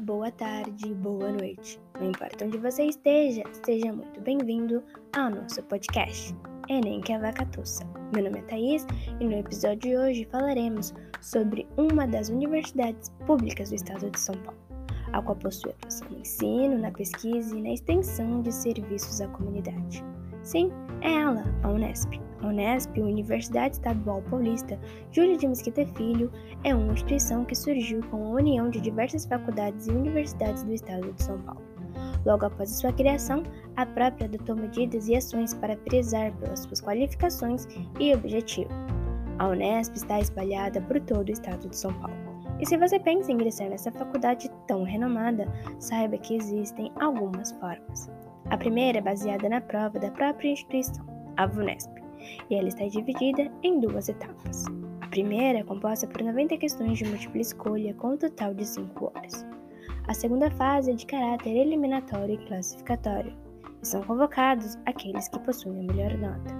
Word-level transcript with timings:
boa 0.00 0.30
tarde, 0.30 0.94
boa 0.94 1.30
noite. 1.30 1.78
Não 2.00 2.08
importa 2.08 2.46
onde 2.46 2.56
você 2.56 2.84
esteja, 2.84 3.42
seja 3.62 3.92
muito 3.92 4.18
bem-vindo 4.22 4.82
ao 5.14 5.28
nosso 5.28 5.62
podcast 5.64 6.34
Enem 6.70 7.02
que 7.02 7.12
é 7.12 7.18
vaca 7.18 7.44
tussa. 7.44 7.84
Meu 8.14 8.24
nome 8.24 8.38
é 8.38 8.42
Thaís 8.42 8.86
e 9.20 9.24
no 9.24 9.34
episódio 9.34 9.80
de 9.80 9.98
hoje 9.98 10.28
falaremos 10.30 10.94
sobre 11.20 11.68
uma 11.76 12.06
das 12.06 12.30
universidades 12.30 13.10
públicas 13.26 13.68
do 13.68 13.74
estado 13.74 14.10
de 14.10 14.18
São 14.18 14.34
Paulo, 14.36 14.58
a 15.12 15.20
qual 15.20 15.36
possui 15.36 15.72
atuação 15.72 16.08
no 16.08 16.20
ensino, 16.20 16.78
na 16.78 16.90
pesquisa 16.90 17.54
e 17.54 17.60
na 17.60 17.74
extensão 17.74 18.40
de 18.40 18.52
serviços 18.52 19.20
à 19.20 19.28
comunidade. 19.28 20.02
Sim, 20.50 20.72
é 21.00 21.14
ela, 21.14 21.44
a 21.62 21.68
Unesp. 21.68 22.20
A 22.42 22.48
Unesp, 22.48 22.98
Universidade 22.98 23.76
Estadual 23.76 24.20
Paulista 24.22 24.76
Júlio 25.12 25.38
de 25.38 25.46
Mesquita 25.46 25.86
Filho, 25.94 26.28
é 26.64 26.74
uma 26.74 26.92
instituição 26.92 27.44
que 27.44 27.54
surgiu 27.54 28.00
com 28.10 28.16
a 28.16 28.30
união 28.30 28.68
de 28.68 28.80
diversas 28.80 29.24
faculdades 29.26 29.86
e 29.86 29.92
universidades 29.92 30.64
do 30.64 30.72
estado 30.74 31.12
de 31.12 31.22
São 31.22 31.40
Paulo. 31.42 31.62
Logo 32.26 32.46
após 32.46 32.68
sua 32.68 32.92
criação, 32.92 33.44
a 33.76 33.86
própria 33.86 34.26
adotou 34.26 34.56
medidas 34.56 35.06
e 35.06 35.14
ações 35.14 35.54
para 35.54 35.76
prezar 35.76 36.32
pelas 36.38 36.58
suas 36.58 36.80
qualificações 36.80 37.68
e 38.00 38.12
objetivo. 38.12 38.70
A 39.38 39.50
Unesp 39.50 39.94
está 39.94 40.18
espalhada 40.18 40.80
por 40.80 40.98
todo 41.02 41.28
o 41.28 41.32
estado 41.32 41.68
de 41.68 41.76
São 41.76 41.94
Paulo. 42.00 42.16
E 42.58 42.66
se 42.66 42.76
você 42.76 42.98
pensa 42.98 43.30
em 43.30 43.36
ingressar 43.36 43.70
nessa 43.70 43.92
faculdade 43.92 44.50
tão 44.66 44.82
renomada, 44.82 45.46
saiba 45.78 46.18
que 46.18 46.34
existem 46.34 46.90
algumas 46.96 47.52
formas. 47.52 48.10
A 48.50 48.56
primeira 48.56 48.98
é 48.98 49.00
baseada 49.00 49.48
na 49.48 49.60
prova 49.60 49.98
da 50.00 50.10
própria 50.10 50.50
instituição, 50.50 51.06
a 51.36 51.46
VUNESP, 51.46 51.92
e 52.50 52.56
ela 52.56 52.66
está 52.66 52.84
dividida 52.86 53.48
em 53.62 53.78
duas 53.78 54.08
etapas. 54.08 54.64
A 55.00 55.06
primeira 55.06 55.60
é 55.60 55.62
composta 55.62 56.08
por 56.08 56.20
90 56.20 56.56
questões 56.56 56.98
de 56.98 57.04
múltipla 57.04 57.40
escolha 57.40 57.94
com 57.94 58.14
um 58.14 58.16
total 58.16 58.52
de 58.52 58.66
5 58.66 59.12
horas. 59.14 59.46
A 60.08 60.14
segunda 60.14 60.50
fase 60.50 60.90
é 60.90 60.94
de 60.94 61.06
caráter 61.06 61.50
eliminatório 61.50 62.34
e 62.34 62.46
classificatório, 62.46 63.32
e 63.80 63.86
são 63.86 64.02
convocados 64.02 64.76
aqueles 64.84 65.28
que 65.28 65.38
possuem 65.38 65.88
a 65.88 65.92
melhor 65.92 66.18
nota. 66.18 66.52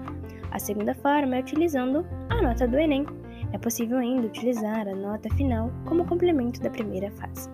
A 0.51 0.59
segunda 0.59 0.95
forma 0.95 1.35
é 1.35 1.39
utilizando 1.41 2.05
a 2.29 2.41
nota 2.41 2.67
do 2.69 2.77
Enem. 2.77 3.05
É 3.51 3.57
possível 3.57 3.97
ainda 3.97 4.27
utilizar 4.27 4.87
a 4.87 4.95
nota 4.95 5.29
final 5.35 5.69
como 5.85 6.05
complemento 6.05 6.61
da 6.61 6.69
primeira 6.69 7.11
fase. 7.11 7.49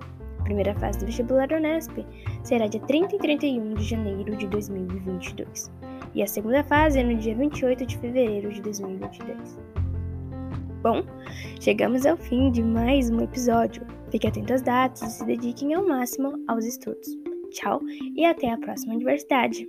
Primeira 0.48 0.74
fase 0.76 1.00
do 1.00 1.06
vestibular 1.06 1.52
Unesp 1.52 2.06
será 2.42 2.68
dia 2.68 2.80
30 2.80 3.18
e 3.18 3.20
31 3.20 3.74
de 3.74 3.84
janeiro 3.84 4.34
de 4.38 4.48
2022 4.48 5.70
e 6.16 6.24
a 6.24 6.28
segunda 6.28 6.64
fase 6.64 7.02
é 7.02 7.04
no 7.04 7.16
dia 7.16 7.36
28 7.36 7.86
de 7.86 7.98
fevereiro 7.98 8.50
de 8.50 8.62
2022. 8.62 9.60
Bom, 10.82 11.04
chegamos 11.60 12.06
ao 12.06 12.16
fim 12.16 12.50
de 12.50 12.64
mais 12.64 13.10
um 13.10 13.20
episódio. 13.20 13.86
Fique 14.10 14.26
atento 14.26 14.54
às 14.54 14.62
datas 14.62 15.02
e 15.02 15.10
se 15.18 15.26
dediquem 15.26 15.74
ao 15.74 15.86
máximo 15.86 16.42
aos 16.48 16.64
estudos. 16.64 17.10
Tchau 17.52 17.82
e 18.16 18.24
até 18.24 18.50
a 18.50 18.58
próxima 18.58 18.94
universidade! 18.94 19.68